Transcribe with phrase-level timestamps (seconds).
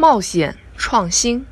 [0.00, 1.44] 冒险创新，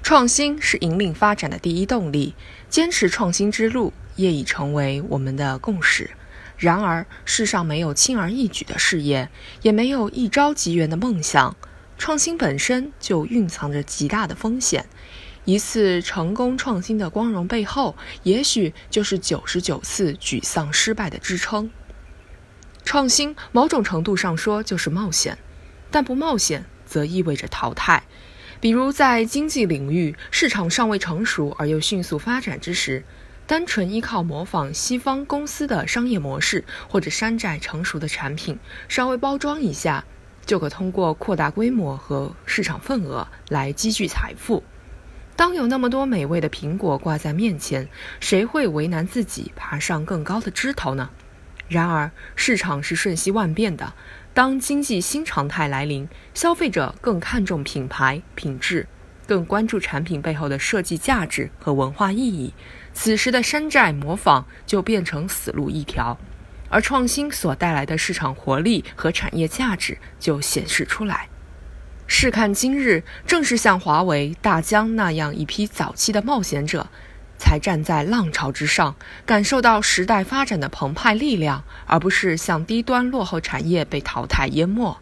[0.00, 2.36] 创新是引领发展的第一动力。
[2.68, 6.12] 坚持创新之路业已成为我们的共识。
[6.56, 9.28] 然而，世上没有轻而易举的事业，
[9.62, 11.56] 也没有一朝即圆的梦想。
[11.98, 14.86] 创新本身就蕴藏着极大的风险。
[15.44, 21.72] 一次成功创新的光荣背后，也许就是九十九次沮丧失败的支撑。
[22.84, 25.36] 创新某种程度上说就是冒险，
[25.90, 26.64] 但不冒险。
[26.86, 28.04] 则意味着淘汰。
[28.58, 33.04] 比如在经济领域，市场尚未成熟而又迅速发展之时，
[33.46, 40.04] 单纯依靠模仿西方公司的商业模式，或者山寨成熟的产品，稍微包装一下，
[40.46, 44.64] 就可通过扩大规模和市场份额来积聚财富。
[45.36, 47.88] 当有那么多美味的苹果挂在面前，
[48.20, 51.10] 谁会为难自己爬上更高的枝头呢？
[51.68, 53.92] 然而，市场是瞬息万变的。
[54.32, 58.86] 当经济新常态来临，消费者更看重品牌品质，
[59.26, 62.52] 更关注产品背后的设计价值和文化意义。
[62.92, 66.16] 此时的山寨模仿就变成死路一条，
[66.68, 71.28] 而创新所带来的市场活力和产业价值就显示出来。
[72.06, 76.88] 试看今日，正是像华为、大疆那样一批早期的冒险者。
[77.38, 84.98] 才站在浪潮之上，感受到时代发展的澎湃力量，而不是像低端落后产业被淘汰淹没。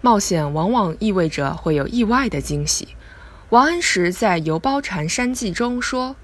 [0.00, 2.88] 冒险往往意味着会有意外的惊喜。
[3.50, 6.14] 王安石在《游褒禅山记》中说：“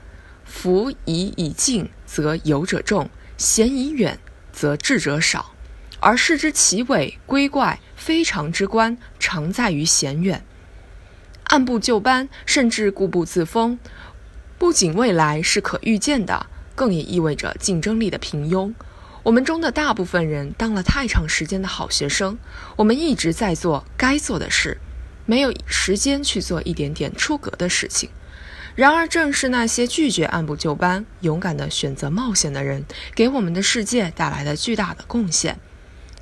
[0.44, 4.18] 福宜已近，则游者众；险以远，
[4.52, 5.52] 则智者少。
[6.00, 10.44] 而事之奇伟归怪非常之观，常在于险远。
[11.44, 13.78] 按部就班，甚至固步自封。”
[14.58, 18.72] 不仅未来是可预见的，更也意味着竞争力的平庸。
[19.24, 22.38] 我们中的大部分人当了太长时间的好学生，
[22.76, 24.78] 我们一直在做该做的事，
[25.26, 28.10] 没有时间去做一点点出格的事情。
[28.74, 32.84] 然而，正是那些拒绝按部就班、勇敢地选择冒险的人，
[33.14, 35.58] 给我们的世界带来了巨大的贡献。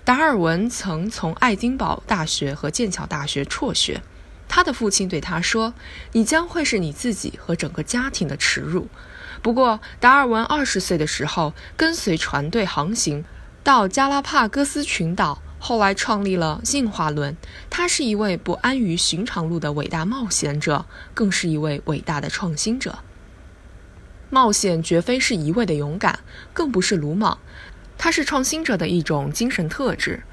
[0.05, 4.03] 达尔文曾从爱丁堡大学和剑桥大学辍学。
[4.55, 5.73] 他的父亲对他说
[6.13, 8.87] ：“你将会是你自己和整个家庭的耻辱。”
[9.41, 13.25] 不过，达尔文二十岁的时候跟随船队航行
[13.65, 17.35] 到加拉帕戈斯群岛，后来创立了进化论。
[17.71, 22.99] 他是一位不安于寻常路的伟大冒险者，更是一位伟大的创新者。
[24.29, 26.19] 冒险绝非是一味的勇敢，
[26.53, 27.39] 更不是鲁莽，
[27.97, 30.25] 它是创新者的一种精神特质。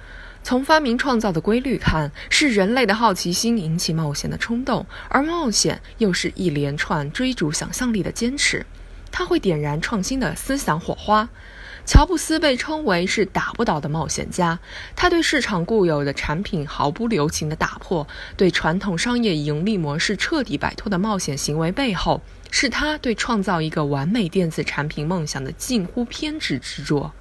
[0.43, 8.65] 从发明创造的规律看，是人类的好奇心引起冒险的冲动，而冒险又是一连串追逐想象力的坚持。
[9.11, 11.29] 它会点燃创新的思想火花。
[11.85, 14.59] 乔布斯被称为是打不倒的冒险家，
[14.95, 18.07] 他对市场固有的产品毫不留情的打破，
[18.37, 27.11] 对传统商业盈利模式彻底摆脱的冒险行为背后，是他对创造一个完美电子产品梦想的近乎偏执执着。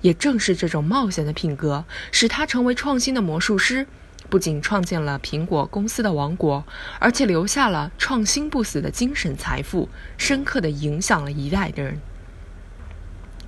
[0.00, 3.86] 也正是这种冒险的品格，使他成为创新的魔术师，
[4.28, 6.64] 不仅创建了苹果公司的王国，
[6.98, 12.00] 而且留下了创新不死的精神财富，深刻地影响了一代的人。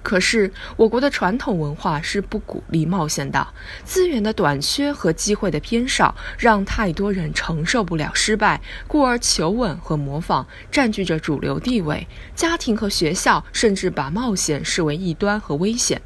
[0.02, 3.46] 可是，我国的传统文化是不鼓励冒险的，
[3.84, 12.08] 资源的短缺和机会的偏少，让太多人承受不了失败，故而求稳和模仿占据着主流地位。
[12.34, 16.02] 家庭和学校甚至把冒险视为异端和危险。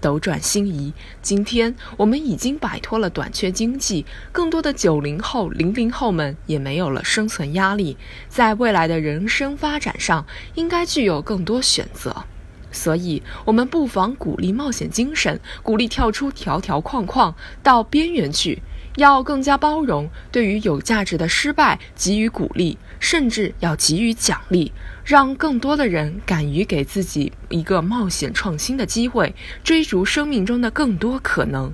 [0.00, 7.96] 斗转星移，今天我们已经摆脱了短缺经济，更多的九零后、零零后们也没有了生存压力，
[8.28, 12.24] 在未来的人生发展上，应该具有更多选择。
[12.72, 18.62] 所以，我们不妨鼓励冒险精神，鼓励跳出条条框框，到边缘去。
[18.96, 24.72] 要更加包容，对于有价值的失败给予鼓励，甚至要给予奖励，
[25.04, 31.72] 让更多的人敢于给自己一个冒险创新的机会，追逐生命中的更多可能。